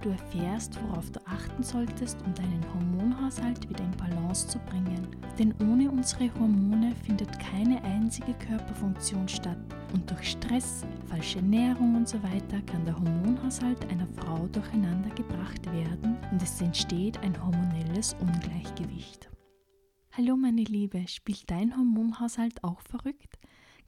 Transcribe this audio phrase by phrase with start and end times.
[0.00, 5.08] Du erfährst, worauf du achten solltest, um deinen Hormonhaushalt wieder in Balance zu bringen.
[5.38, 9.58] Denn ohne unsere Hormone findet keine einzige Körperfunktion statt.
[9.92, 15.66] Und durch Stress, falsche Ernährung und so weiter kann der Hormonhaushalt einer Frau durcheinander gebracht
[15.72, 19.28] werden und es entsteht ein hormonelles Ungleichgewicht.
[20.12, 23.38] Hallo meine Liebe, spielt dein Hormonhaushalt auch verrückt?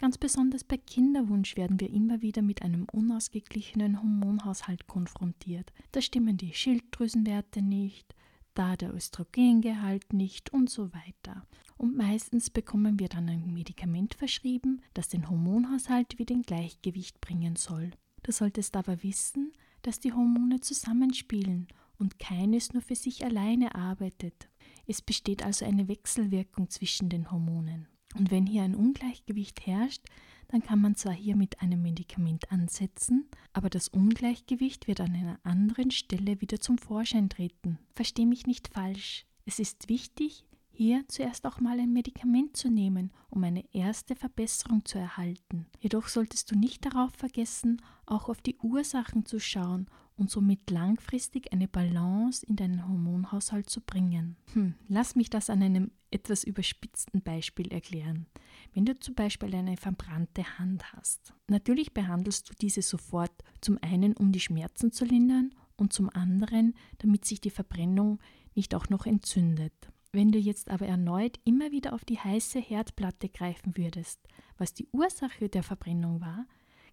[0.01, 5.75] Ganz besonders bei Kinderwunsch werden wir immer wieder mit einem unausgeglichenen Hormonhaushalt konfrontiert.
[5.93, 8.15] Da stimmen die Schilddrüsenwerte nicht,
[8.55, 11.47] da der Östrogengehalt nicht und so weiter.
[11.77, 17.57] Und meistens bekommen wir dann ein Medikament verschrieben, das den Hormonhaushalt wieder in Gleichgewicht bringen
[17.57, 17.91] soll.
[18.23, 24.49] Du solltest aber wissen, dass die Hormone zusammenspielen und keines nur für sich alleine arbeitet.
[24.87, 27.87] Es besteht also eine Wechselwirkung zwischen den Hormonen.
[28.17, 30.03] Und wenn hier ein Ungleichgewicht herrscht,
[30.49, 35.39] dann kann man zwar hier mit einem Medikament ansetzen, aber das Ungleichgewicht wird an einer
[35.45, 37.79] anderen Stelle wieder zum Vorschein treten.
[37.95, 39.27] Versteh mich nicht falsch.
[39.47, 44.85] Es ist wichtig, hier zuerst auch mal ein Medikament zu nehmen, um eine erste Verbesserung
[44.85, 45.67] zu erhalten.
[45.79, 49.87] Jedoch solltest du nicht darauf vergessen, auch auf die Ursachen zu schauen
[50.21, 54.37] und somit langfristig eine Balance in deinen Hormonhaushalt zu bringen.
[54.53, 58.27] Hm, lass mich das an einem etwas überspitzten Beispiel erklären.
[58.75, 64.13] Wenn du zum Beispiel eine verbrannte Hand hast, natürlich behandelst du diese sofort zum einen,
[64.13, 68.19] um die Schmerzen zu lindern und zum anderen, damit sich die Verbrennung
[68.55, 69.73] nicht auch noch entzündet.
[70.13, 74.21] Wenn du jetzt aber erneut immer wieder auf die heiße Herdplatte greifen würdest,
[74.59, 76.47] was die Ursache der Verbrennung war,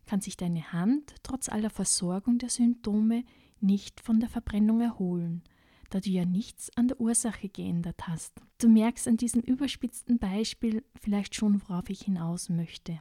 [0.08, 3.24] kann sich deine Hand trotz aller Versorgung der Symptome
[3.60, 5.44] nicht von der Verbrennung erholen,
[5.90, 8.34] da du ja nichts an der Ursache geändert hast.
[8.58, 13.00] Du merkst an diesem überspitzten Beispiel vielleicht schon, worauf ich hinaus möchte.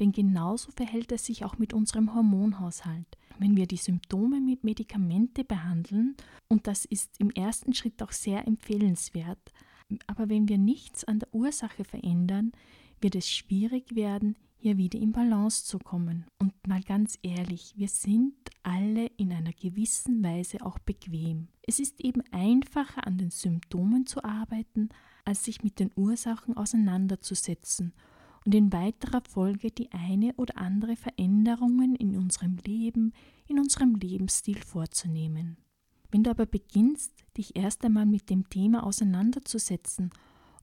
[0.00, 3.06] Denn genauso verhält es sich auch mit unserem Hormonhaushalt.
[3.38, 6.16] Wenn wir die Symptome mit Medikamente behandeln,
[6.48, 9.52] und das ist im ersten Schritt auch sehr empfehlenswert,
[10.06, 12.52] aber wenn wir nichts an der Ursache verändern,
[13.00, 16.24] wird es schwierig werden, hier wieder in Balance zu kommen.
[16.40, 18.34] Und mal ganz ehrlich, wir sind
[18.64, 21.46] alle in einer gewissen Weise auch bequem.
[21.62, 24.88] Es ist eben einfacher, an den Symptomen zu arbeiten,
[25.24, 27.92] als sich mit den Ursachen auseinanderzusetzen
[28.44, 33.12] und in weiterer Folge die eine oder andere Veränderungen in unserem Leben,
[33.46, 35.58] in unserem Lebensstil vorzunehmen.
[36.10, 40.10] Wenn du aber beginnst, dich erst einmal mit dem Thema auseinanderzusetzen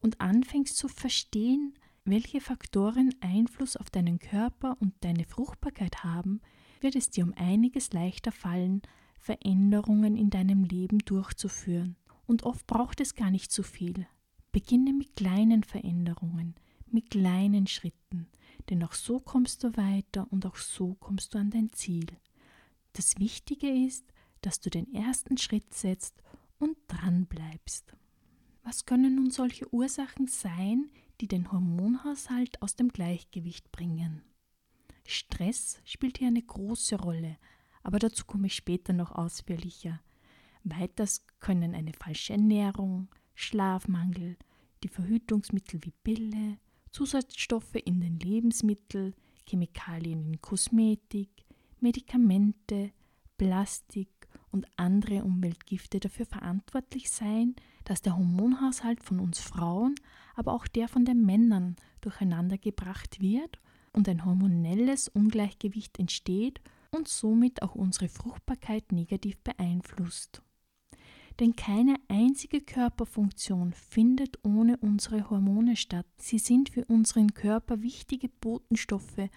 [0.01, 1.75] und anfängst zu verstehen,
[2.05, 6.41] welche Faktoren Einfluss auf deinen Körper und deine Fruchtbarkeit haben,
[6.81, 8.81] wird es dir um einiges leichter fallen,
[9.19, 11.95] Veränderungen in deinem Leben durchzuführen.
[12.25, 14.05] Und oft braucht es gar nicht so viel.
[14.51, 16.55] Beginne mit kleinen Veränderungen,
[16.87, 18.27] mit kleinen Schritten,
[18.69, 22.07] denn auch so kommst du weiter und auch so kommst du an dein Ziel.
[22.93, 24.05] Das Wichtige ist,
[24.41, 26.21] dass du den ersten Schritt setzt
[26.59, 27.95] und dran bleibst.
[28.63, 30.89] Was können nun solche Ursachen sein,
[31.21, 34.23] die den Hormonhaushalt aus dem Gleichgewicht bringen?
[35.05, 37.37] Stress spielt hier eine große Rolle,
[37.83, 39.99] aber dazu komme ich später noch ausführlicher.
[40.63, 44.37] Weiters können eine falsche Ernährung, Schlafmangel,
[44.83, 46.57] die Verhütungsmittel wie Pille,
[46.91, 49.15] Zusatzstoffe in den Lebensmitteln,
[49.47, 51.29] Chemikalien in Kosmetik,
[51.79, 52.93] Medikamente,
[53.37, 54.12] Plastik
[54.53, 59.95] und andere Umweltgifte dafür verantwortlich sein, dass der Hormonhaushalt von uns Frauen,
[60.35, 63.59] aber auch der von den Männern durcheinander gebracht wird
[63.91, 66.61] und ein hormonelles Ungleichgewicht entsteht
[66.91, 70.41] und somit auch unsere Fruchtbarkeit negativ beeinflusst.
[71.39, 76.05] Denn keine einzige Körperfunktion findet ohne unsere Hormone statt.
[76.17, 79.29] Sie sind für unseren Körper wichtige Botenstoffe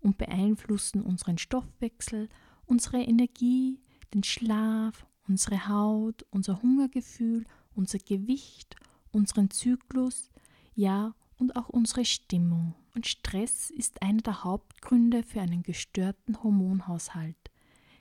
[0.00, 2.28] und beeinflussen unseren Stoffwechsel,
[2.66, 3.78] unsere Energie,
[4.12, 8.76] den Schlaf, unsere Haut, unser Hungergefühl, unser Gewicht,
[9.12, 10.30] unseren Zyklus,
[10.74, 12.74] ja und auch unsere Stimmung.
[12.94, 17.36] Und Stress ist einer der Hauptgründe für einen gestörten Hormonhaushalt.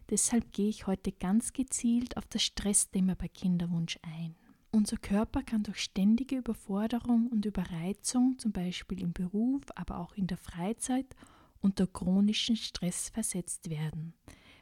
[0.10, 4.36] Deshalb gehe ich heute ganz gezielt auf das Stressthema bei Kinderwunsch ein.
[4.72, 10.28] Unser Körper kann durch ständige Überforderung und Überreizung, zum Beispiel im Beruf, aber auch in
[10.28, 11.16] der Freizeit,
[11.62, 14.14] unter chronischen Stress versetzt werden.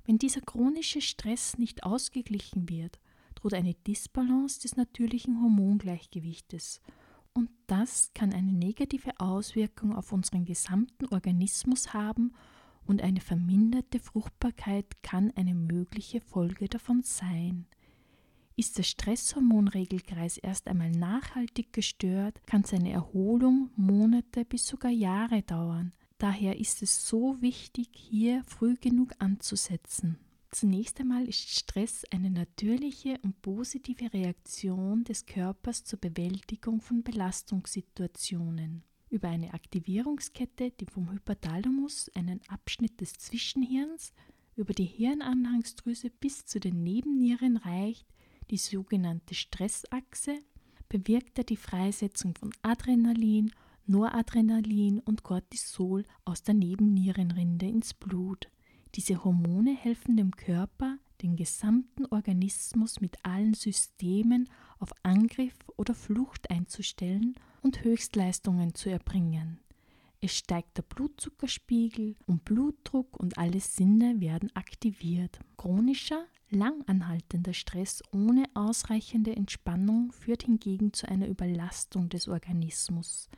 [0.05, 2.99] Wenn dieser chronische Stress nicht ausgeglichen wird,
[3.35, 6.81] droht eine Disbalance des natürlichen Hormongleichgewichtes
[7.33, 12.33] und das kann eine negative Auswirkung auf unseren gesamten Organismus haben
[12.85, 17.67] und eine verminderte Fruchtbarkeit kann eine mögliche Folge davon sein.
[18.57, 25.93] Ist der Stresshormonregelkreis erst einmal nachhaltig gestört, kann seine Erholung Monate bis sogar Jahre dauern.
[26.21, 30.19] Daher ist es so wichtig, hier früh genug anzusetzen.
[30.51, 38.83] Zunächst einmal ist Stress eine natürliche und positive Reaktion des Körpers zur Bewältigung von Belastungssituationen.
[39.09, 44.13] Über eine Aktivierungskette, die vom Hypothalamus, einen Abschnitt des Zwischenhirns,
[44.55, 48.05] über die Hirnanhangsdrüse bis zu den Nebennieren reicht,
[48.51, 50.37] die sogenannte Stressachse,
[50.87, 53.51] bewirkt er die Freisetzung von Adrenalin,
[53.85, 58.49] Noradrenalin und Cortisol aus der Nebennierenrinde ins Blut.
[58.95, 64.49] Diese Hormone helfen dem Körper, den gesamten Organismus mit allen Systemen
[64.79, 69.59] auf Angriff oder Flucht einzustellen und Höchstleistungen zu erbringen.
[70.19, 75.39] Es steigt der Blutzuckerspiegel und Blutdruck und alle Sinne werden aktiviert.
[75.57, 83.29] Chronischer, langanhaltender Stress ohne ausreichende Entspannung führt hingegen zu einer Überlastung des Organismus.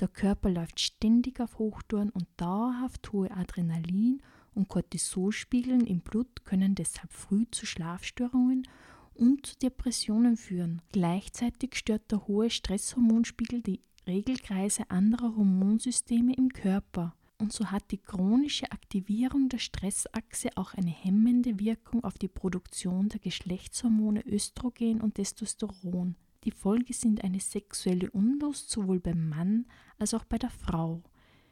[0.00, 4.20] Der Körper läuft ständig auf Hochtouren und dauerhaft hohe Adrenalin-
[4.54, 8.66] und Cortisolspiegeln im Blut können deshalb früh zu Schlafstörungen
[9.14, 10.82] und zu Depressionen führen.
[10.92, 17.14] Gleichzeitig stört der hohe Stresshormonspiegel die Regelkreise anderer Hormonsysteme im Körper.
[17.38, 23.08] Und so hat die chronische Aktivierung der Stressachse auch eine hemmende Wirkung auf die Produktion
[23.08, 26.16] der Geschlechtshormone Östrogen und Testosteron.
[26.44, 29.66] Die Folge sind eine sexuelle Unlust sowohl beim Mann
[29.98, 31.02] als auch bei der Frau.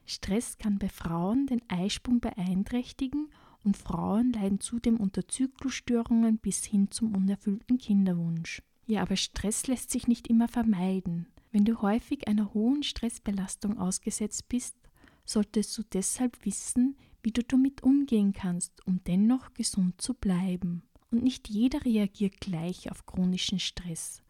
[0.04, 3.30] Stress kann bei Frauen den Eisprung beeinträchtigen
[3.64, 8.62] und Frauen leiden zudem unter Zyklusstörungen bis hin zum unerfüllten Kinderwunsch.
[8.86, 11.26] Ja, aber Stress lässt sich nicht immer vermeiden.
[11.52, 14.76] Wenn du häufig einer hohen Stressbelastung ausgesetzt bist,
[15.24, 20.82] solltest du deshalb wissen, wie du damit umgehen kannst, um dennoch gesund zu bleiben.
[21.10, 24.22] Und nicht jeder reagiert gleich auf chronischen Stress.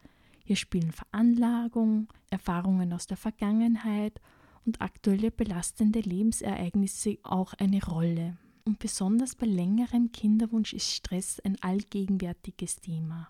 [0.43, 4.19] Hier spielen Veranlagung, Erfahrungen aus der Vergangenheit
[4.65, 8.37] und aktuelle belastende Lebensereignisse auch eine Rolle.
[8.65, 13.29] Und besonders bei längerem Kinderwunsch ist Stress ein allgegenwärtiges Thema.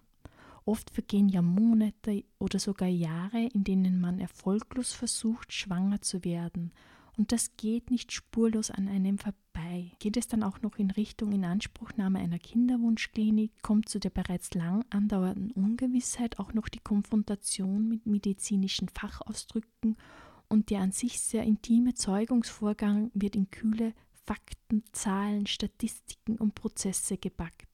[0.65, 6.71] Oft vergehen ja Monate oder sogar Jahre, in denen man erfolglos versucht, schwanger zu werden.
[7.17, 9.17] Und das geht nicht spurlos an einem
[9.73, 9.91] vorbei.
[9.99, 14.85] Geht es dann auch noch in Richtung Inanspruchnahme einer Kinderwunschklinik, kommt zu der bereits lang
[14.89, 19.97] andauernden Ungewissheit auch noch die Konfrontation mit medizinischen Fachausdrücken
[20.49, 23.93] und der an sich sehr intime Zeugungsvorgang wird in kühle
[24.25, 27.67] Fakten, Zahlen, Statistiken und Prozesse gepackt.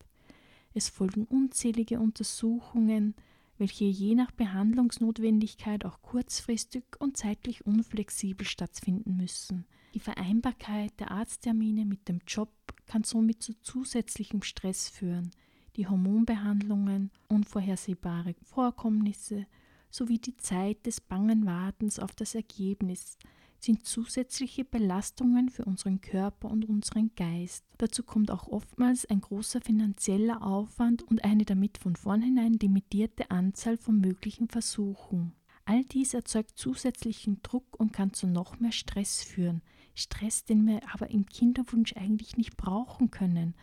[0.74, 3.16] Es folgen unzählige Untersuchungen,
[3.58, 9.66] welche je nach Behandlungsnotwendigkeit auch kurzfristig und zeitlich unflexibel stattfinden müssen.
[9.94, 12.52] Die Vereinbarkeit der Arzttermine mit dem Job
[12.86, 15.32] kann somit zu zusätzlichem Stress führen.
[15.76, 19.48] Die Hormonbehandlungen, unvorhersehbare Vorkommnisse
[19.90, 23.18] sowie die Zeit des bangen Wartens auf das Ergebnis
[23.62, 27.66] sind zusätzliche Belastungen für unseren Körper und unseren Geist.
[27.78, 33.78] Dazu kommt auch oftmals ein großer finanzieller Aufwand und eine damit von vornherein limitierte Anzahl
[33.78, 35.34] von möglichen Versuchen.
[35.66, 39.62] All dies erzeugt zusätzlichen Druck und kann zu noch mehr Stress führen.
[40.00, 43.56] Stress, den wir aber im Kinderwunsch eigentlich nicht brauchen können.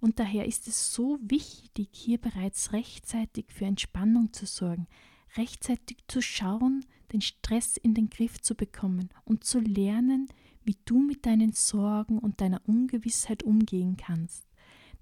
[0.00, 4.86] Und daher ist es so wichtig, hier bereits rechtzeitig für Entspannung zu sorgen,
[5.36, 10.28] rechtzeitig zu schauen, den Stress in den Griff zu bekommen und zu lernen,
[10.64, 14.49] wie du mit deinen Sorgen und deiner Ungewissheit umgehen kannst.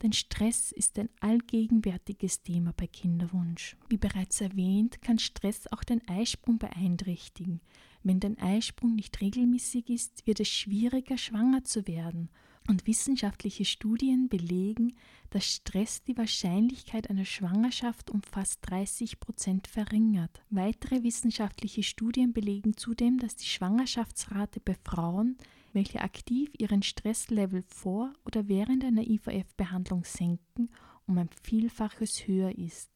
[0.03, 3.77] Denn Stress ist ein allgegenwärtiges Thema bei Kinderwunsch.
[3.89, 7.61] Wie bereits erwähnt, kann Stress auch den Eisprung beeinträchtigen.
[8.05, 12.31] Wenn dein Eisprung nicht regelmäßig ist, wird es schwieriger, schwanger zu werden
[12.69, 14.95] und wissenschaftliche Studien belegen,
[15.31, 20.43] dass Stress die Wahrscheinlichkeit einer Schwangerschaft um fast 30 Prozent verringert.
[20.51, 25.37] Weitere wissenschaftliche Studien belegen zudem, dass die Schwangerschaftsrate bei Frauen,
[25.79, 30.71] welche aktiv ihren Stresslevel vor oder während einer IVF-Behandlung senken,
[31.07, 32.91] um ein Vielfaches höher ist.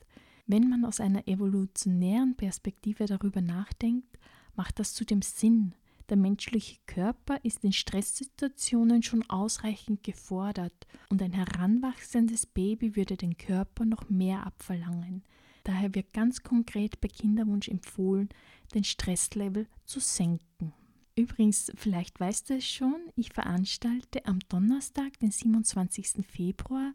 [0.48, 4.18] Wenn man aus einer evolutionären Perspektive darüber nachdenkt,
[4.56, 5.76] macht das zudem Sinn,
[6.08, 13.38] Der menschliche Körper ist in Stresssituationen schon ausreichend gefordert und ein heranwachsendes Baby würde den
[13.38, 15.22] Körper noch mehr abverlangen.
[15.62, 18.28] Daher wird ganz konkret bei Kinderwunsch empfohlen,
[18.74, 20.74] den Stresslevel zu senken.
[21.14, 26.26] Übrigens, vielleicht weißt du es schon, ich veranstalte am Donnerstag, den 27.
[26.26, 26.94] Februar,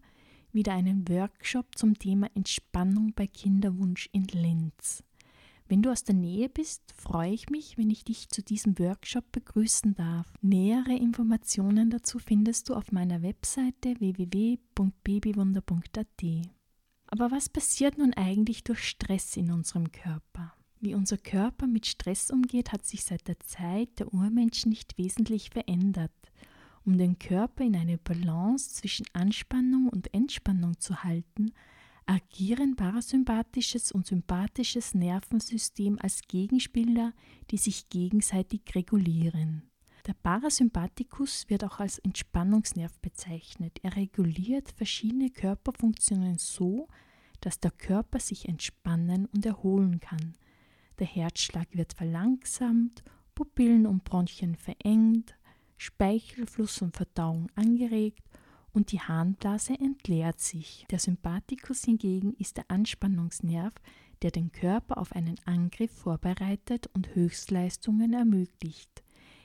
[0.51, 5.03] wieder einen Workshop zum Thema Entspannung bei Kinderwunsch in Linz.
[5.67, 9.29] Wenn du aus der Nähe bist, freue ich mich, wenn ich dich zu diesem Workshop
[9.33, 10.31] begrüßen darf.
[10.41, 16.23] Nähere Informationen dazu findest du auf meiner Webseite www.babywunder.at.
[17.07, 20.53] Aber was passiert nun eigentlich durch Stress in unserem Körper?
[20.79, 25.49] Wie unser Körper mit Stress umgeht, hat sich seit der Zeit der Urmenschen nicht wesentlich
[25.49, 26.11] verändert.
[26.85, 31.51] Um den Körper in eine Balance zwischen Anspannung und Entspannung zu halten,
[32.05, 37.13] agieren parasympathisches und sympathisches Nervensystem als Gegenspieler,
[37.51, 39.63] die sich gegenseitig regulieren.
[40.05, 43.79] Der Parasympathikus wird auch als Entspannungsnerv bezeichnet.
[43.83, 46.87] Er reguliert verschiedene Körperfunktionen so,
[47.41, 50.35] dass der Körper sich entspannen und erholen kann.
[50.99, 53.03] Der Herzschlag wird verlangsamt,
[53.35, 55.35] Pupillen und Bronchien verengt,
[55.77, 58.23] Speichelfluss und Verdauung angeregt
[58.73, 60.85] und die Harnblase entleert sich.
[60.89, 63.73] Der Sympathikus hingegen ist der Anspannungsnerv,
[64.23, 69.03] der den Körper auf einen Angriff vorbereitet und Höchstleistungen ermöglicht.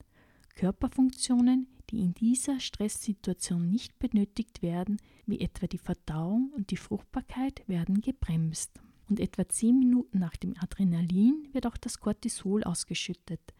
[0.56, 7.62] Körperfunktionen, die in dieser Stresssituation nicht benötigt werden, wie etwa die Verdauung und die Fruchtbarkeit,
[7.68, 8.72] werden gebremst.
[9.08, 13.54] Und etwa 10 Minuten nach dem Adrenalin wird auch das Cortisol ausgeschüttet.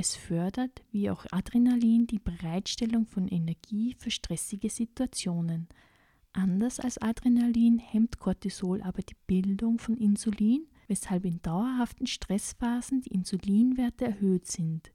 [0.00, 5.66] Es fördert, wie auch Adrenalin, die Bereitstellung von Energie für stressige Situationen.
[6.32, 13.08] Anders als Adrenalin hemmt Cortisol aber die Bildung von Insulin, weshalb in dauerhaften Stressphasen die
[13.08, 14.92] Insulinwerte erhöht sind.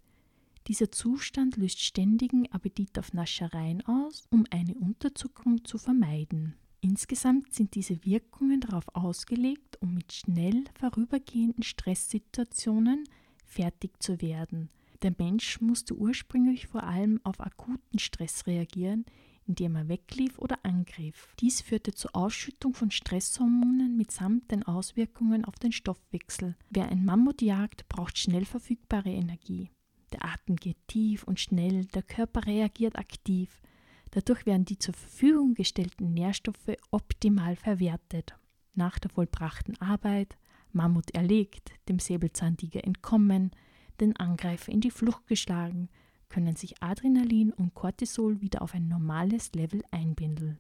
[0.67, 6.55] Dieser Zustand löst ständigen Appetit auf Naschereien aus, um eine Unterzuckerung zu vermeiden.
[6.79, 13.03] Insgesamt sind diese Wirkungen darauf ausgelegt, um mit schnell vorübergehenden Stresssituationen
[13.45, 14.69] fertig zu werden–
[15.03, 19.05] der Mensch musste ursprünglich vor allem auf akuten Stress reagieren,
[19.45, 21.36] indem er weglief oder angriff.
[21.39, 26.55] Dies führte zur Ausschüttung von Stresshormonen mitsamt den Auswirkungen auf den Stoffwechsel.
[26.69, 29.69] Wer ein Mammut jagt, braucht schnell verfügbare Energie.
[30.13, 33.62] Der Atem geht tief und schnell, der Körper reagiert aktiv.
[34.12, 38.36] Dadurch werden die zur Verfügung gestellten Nährstoffe optimal verwertet.
[38.75, 40.38] Nach der vollbrachten Arbeit,
[40.72, 43.51] Mammut erlegt, dem Säbelzahntiger entkommen,
[44.03, 45.89] den Angreifer in die Flucht geschlagen,
[46.29, 50.60] können sich Adrenalin und Cortisol wieder auf ein normales Level einbindeln.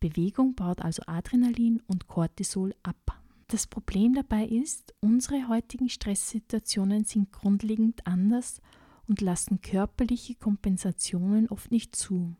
[0.00, 3.20] Bewegung baut also Adrenalin und Cortisol ab.
[3.48, 8.60] Das Problem dabei ist, unsere heutigen Stresssituationen sind grundlegend anders
[9.06, 12.34] und lassen körperliche Kompensationen oft nicht zu.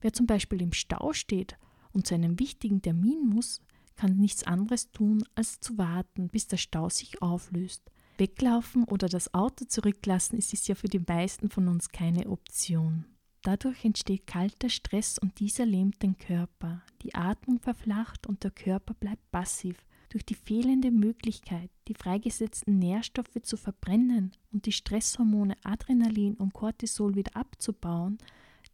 [0.00, 1.58] Wer zum Beispiel im Stau steht
[1.92, 3.60] und zu einem wichtigen Termin muss,
[3.96, 7.90] kann nichts anderes tun, als zu warten, bis der Stau sich auflöst.
[8.18, 13.04] Weglaufen oder das Auto zurücklassen ist es ja für die meisten von uns keine Option.
[13.42, 16.82] Dadurch entsteht kalter Stress und dieser lähmt den Körper.
[17.02, 19.76] Die Atmung verflacht und der Körper bleibt passiv.
[20.10, 27.14] Durch die fehlende Möglichkeit, die freigesetzten Nährstoffe zu verbrennen und die Stresshormone Adrenalin und Cortisol
[27.14, 28.18] wieder abzubauen,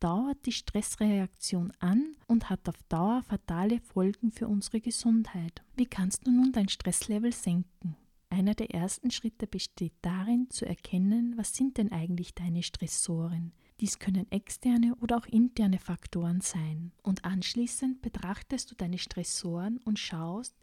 [0.00, 5.62] dauert die Stressreaktion an und hat auf Dauer fatale Folgen für unsere Gesundheit.
[5.76, 7.96] Wie kannst du nun dein Stresslevel senken?
[8.34, 13.52] Einer der ersten Schritte besteht darin, zu erkennen, was sind denn eigentlich deine Stressoren.
[13.78, 16.90] Dies können externe oder auch interne Faktoren sein.
[17.04, 20.56] Und anschließend betrachtest du deine Stressoren und schaust,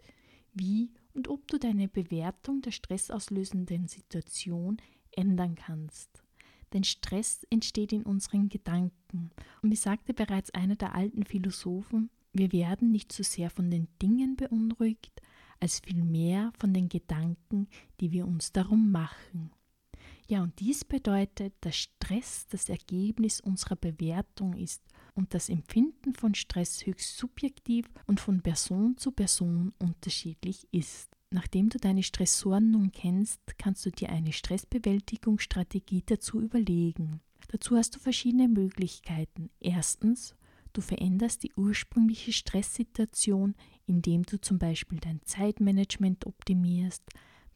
[0.53, 4.75] wie und ob du deine Bewertung der stressauslösenden Situation
[5.11, 6.25] ändern kannst.
[6.73, 9.31] Denn Stress entsteht in unseren Gedanken.
[9.61, 13.87] Und wie sagte bereits einer der alten Philosophen, wir werden nicht so sehr von den
[14.01, 15.21] Dingen beunruhigt,
[15.61, 17.67] als vielmehr von den Gedanken,
[17.99, 19.51] die wir uns darum machen.
[20.27, 24.81] Ja, und dies bedeutet, dass Stress das Ergebnis unserer Bewertung ist
[25.13, 31.09] und das Empfinden von Stress höchst subjektiv und von Person zu Person unterschiedlich ist.
[31.31, 37.21] Nachdem du deine Stressoren nun kennst, kannst du dir eine Stressbewältigungsstrategie dazu überlegen.
[37.49, 39.49] Dazu hast du verschiedene Möglichkeiten.
[39.59, 40.35] Erstens,
[40.73, 43.55] du veränderst die ursprüngliche Stresssituation,
[43.91, 47.03] indem du zum Beispiel dein Zeitmanagement optimierst,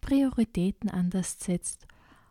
[0.02, 1.88] Prioritäten anders setzt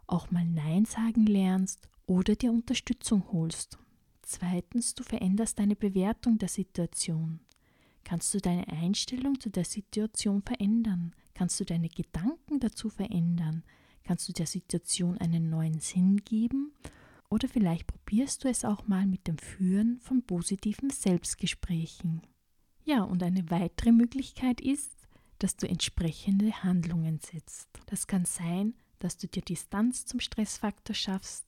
[0.06, 3.78] auch mal Nein sagen lernst oder dir Unterstützung holst.
[4.20, 7.40] Zweitens, du veränderst deine Bewertung der Situation.
[8.04, 11.14] Kannst du deine Einstellung zu der Situation verändern?
[11.32, 13.64] Kannst du deine Gedanken dazu verändern?
[14.04, 16.74] Kannst du der Situation einen neuen Sinn geben?
[17.30, 22.20] Oder vielleicht probierst du es auch mal mit dem Führen von positiven Selbstgesprächen.
[22.84, 24.92] Ja, und eine weitere Möglichkeit ist,
[25.38, 27.68] dass du entsprechende Handlungen setzt.
[27.86, 31.44] Das kann sein, dass du dir Distanz zum Stressfaktor schaffst,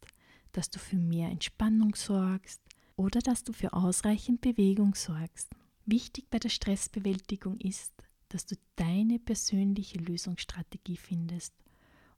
[0.52, 2.60] dass du für mehr Entspannung sorgst
[2.96, 5.50] oder dass du für ausreichend Bewegung sorgst.
[5.84, 7.92] Wichtig bei der Stressbewältigung ist,
[8.30, 11.54] dass du deine persönliche Lösungsstrategie findest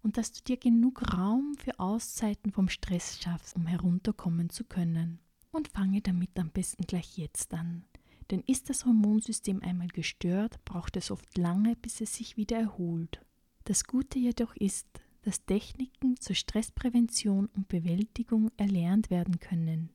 [0.03, 5.19] und dass du dir genug Raum für Auszeiten vom Stress schaffst, um herunterkommen zu können.
[5.51, 7.85] Und fange damit am besten gleich jetzt an.
[8.31, 13.21] Denn ist das Hormonsystem einmal gestört, braucht es oft lange, bis es sich wieder erholt.
[13.65, 14.87] Das Gute jedoch ist,
[15.23, 19.91] dass Techniken zur Stressprävention und Bewältigung erlernt werden können.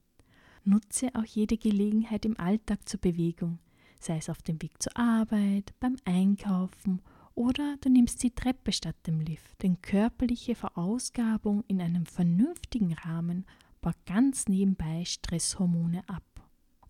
[0.63, 3.59] Nutze auch jede Gelegenheit im Alltag zur Bewegung,
[3.99, 7.01] sei es auf dem Weg zur Arbeit, beim Einkaufen
[7.35, 9.61] oder du nimmst die Treppe statt dem Lift.
[9.63, 13.45] Denn körperliche Verausgabung in einem vernünftigen Rahmen
[13.81, 16.23] baut ganz nebenbei Stresshormone ab.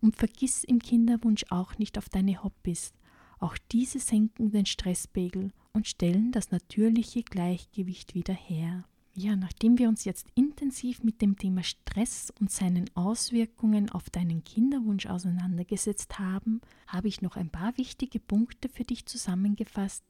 [0.04, 2.92] Und vergiss im Kinderwunsch auch nicht auf deine Hobbys.
[3.38, 8.84] Auch diese senken den Stresspegel und stellen das natürliche Gleichgewicht wieder her.
[9.14, 14.44] Ja, nachdem wir uns jetzt intensiv mit dem Thema Stress und seinen Auswirkungen auf deinen
[14.44, 20.04] Kinderwunsch auseinandergesetzt haben, habe ich noch ein paar wichtige Punkte für dich zusammengefasst,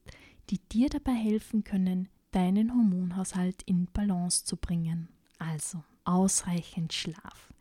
[0.50, 5.07] die dir dabei helfen können, deinen Hormonhaushalt in Balance zu bringen.
[5.38, 7.53] Also ausreichend Schlaf.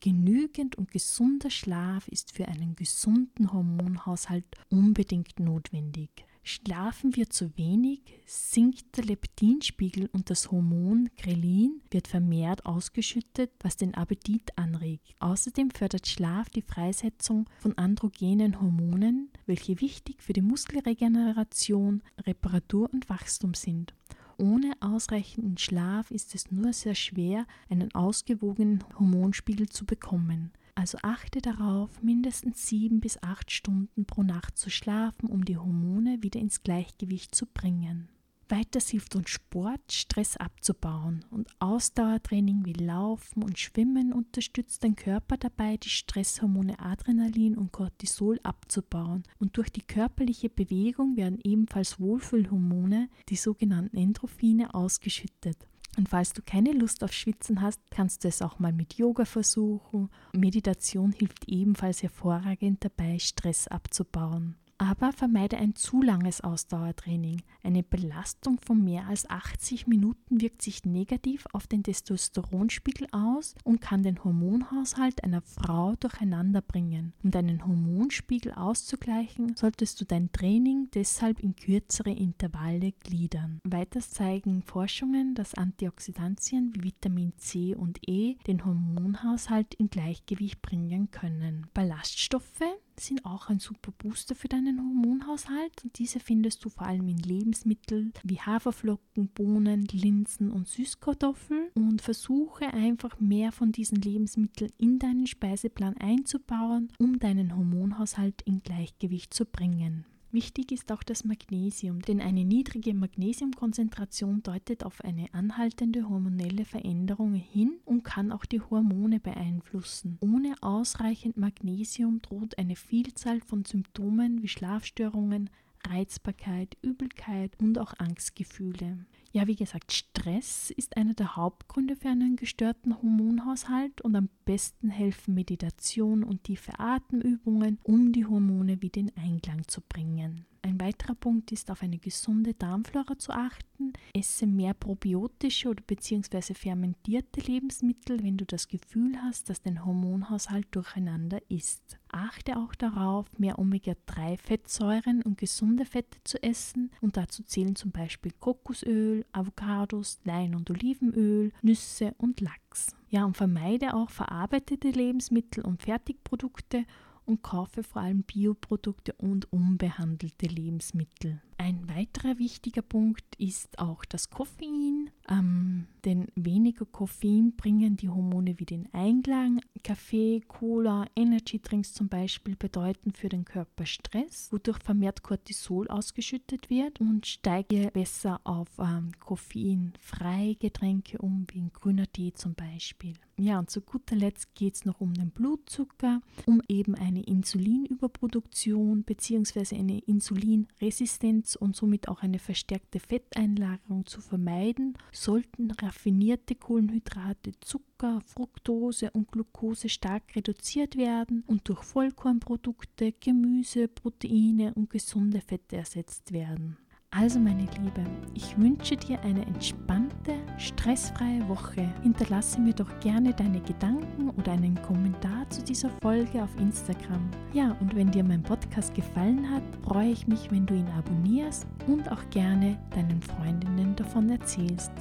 [0.00, 6.10] Genügend und gesunder Schlaf ist für einen gesunden Hormonhaushalt unbedingt notwendig.
[6.44, 13.76] Schlafen wir zu wenig, sinkt der Leptinspiegel und das Hormon Grelin wird vermehrt ausgeschüttet, was
[13.76, 15.14] den Appetit anregt.
[15.18, 23.10] Außerdem fördert Schlaf die Freisetzung von androgenen Hormonen, welche wichtig für die Muskelregeneration, Reparatur und
[23.10, 23.92] Wachstum sind.
[24.38, 30.52] Ohne ausreichenden Schlaf ist es nur sehr schwer, einen ausgewogenen Hormonspiegel zu bekommen.
[30.76, 36.22] Also achte darauf, mindestens sieben bis acht Stunden pro Nacht zu schlafen, um die Hormone
[36.22, 38.08] wieder ins Gleichgewicht zu bringen.
[38.50, 45.36] Weiters hilft uns Sport, Stress abzubauen und Ausdauertraining wie Laufen und Schwimmen unterstützt den Körper
[45.36, 53.10] dabei, die Stresshormone Adrenalin und Cortisol abzubauen und durch die körperliche Bewegung werden ebenfalls Wohlfühlhormone,
[53.28, 55.68] die sogenannten Endorphine, ausgeschüttet.
[55.98, 59.24] Und falls du keine Lust auf Schwitzen hast, kannst du es auch mal mit Yoga
[59.24, 60.10] versuchen.
[60.32, 64.56] Meditation hilft ebenfalls hervorragend dabei, Stress abzubauen.
[64.78, 67.42] Aber vermeide ein zu langes Ausdauertraining.
[67.64, 73.80] Eine Belastung von mehr als 80 Minuten wirkt sich negativ auf den Testosteronspiegel aus und
[73.80, 77.12] kann den Hormonhaushalt einer Frau durcheinander bringen.
[77.24, 83.60] Um deinen Hormonspiegel auszugleichen, solltest du dein Training deshalb in kürzere Intervalle gliedern.
[83.64, 91.10] Weiters zeigen Forschungen, dass Antioxidantien wie Vitamin C und E den Hormonhaushalt in Gleichgewicht bringen
[91.10, 91.66] können.
[91.74, 92.62] Ballaststoffe
[93.00, 97.18] sind auch ein super Booster für deinen Hormonhaushalt und diese findest du vor allem in
[97.18, 104.98] Lebensmitteln wie Haferflocken, Bohnen, Linsen und Süßkartoffeln und versuche einfach mehr von diesen Lebensmitteln in
[104.98, 110.04] deinen Speiseplan einzubauen, um deinen Hormonhaushalt in Gleichgewicht zu bringen.
[110.30, 117.32] Wichtig ist auch das Magnesium, denn eine niedrige Magnesiumkonzentration deutet auf eine anhaltende hormonelle Veränderung
[117.32, 120.18] hin und kann auch die Hormone beeinflussen.
[120.20, 125.48] Ohne ausreichend Magnesium droht eine Vielzahl von Symptomen wie Schlafstörungen,
[125.86, 129.06] Reizbarkeit, Übelkeit und auch Angstgefühle.
[129.32, 134.88] Ja, wie gesagt, Stress ist einer der Hauptgründe für einen gestörten Hormonhaushalt und am besten
[134.88, 140.46] helfen Meditation und tiefe Atemübungen, um die Hormone wieder in Einklang zu bringen.
[140.62, 143.92] Ein weiterer Punkt ist, auf eine gesunde Darmflora zu achten.
[144.12, 150.66] Esse mehr probiotische oder beziehungsweise fermentierte Lebensmittel, wenn du das Gefühl hast, dass dein Hormonhaushalt
[150.72, 151.97] durcheinander ist.
[152.10, 158.32] Achte auch darauf, mehr Omega-3-Fettsäuren und gesunde Fette zu essen und dazu zählen zum Beispiel
[158.38, 162.94] Kokosöl, Avocados, Lein- und Olivenöl, Nüsse und Lachs.
[163.10, 166.84] Ja, und vermeide auch verarbeitete Lebensmittel und Fertigprodukte
[167.28, 171.42] und kaufe vor allem Bioprodukte und unbehandelte Lebensmittel.
[171.58, 178.58] Ein weiterer wichtiger Punkt ist auch das Koffein, ähm, denn weniger Koffein bringen die Hormone
[178.58, 179.60] wieder in Einklang.
[179.78, 187.00] Kaffee, Cola, Energydrinks zum Beispiel bedeuten für den Körper Stress, wodurch vermehrt Cortisol ausgeschüttet wird
[187.00, 193.14] und steige besser auf ähm, koffeinfreie Getränke um, wie ein grüner Tee zum Beispiel.
[193.40, 199.04] Ja, und zu guter Letzt geht es noch um den Blutzucker, um eben eine Insulinüberproduktion
[199.04, 199.76] bzw.
[199.76, 207.52] eine Insulinresistenz und somit auch eine verstärkte Fetteinlagerung zu vermeiden, sollten raffinierte Kohlenhydrate,
[207.98, 215.78] Zucker, Fructose und Glucose stark reduziert werden und durch Vollkornprodukte, Gemüse, Proteine und gesunde Fette
[215.78, 216.76] ersetzt werden.
[217.10, 221.92] Also meine Liebe, ich wünsche dir eine entspannte, stressfreie Woche.
[222.02, 227.28] Hinterlasse mir doch gerne deine Gedanken oder einen Kommentar zu dieser Folge auf Instagram.
[227.52, 231.66] Ja, und wenn dir mein Podcast gefallen hat, freue ich mich, wenn du ihn abonnierst
[231.86, 234.92] und auch gerne deinen Freundinnen davon erzählst.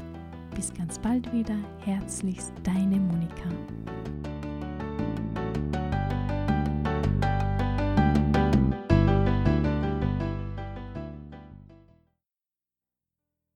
[0.58, 1.54] Bis ganz bald wieder.
[1.86, 3.48] Herzlichst, deine Monika.